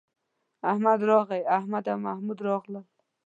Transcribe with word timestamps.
احمد 0.71 0.99
راغی، 1.09 1.41
احمد 1.57 1.83
او 1.91 1.97
محمود 2.05 2.39
راغلل 2.47 2.83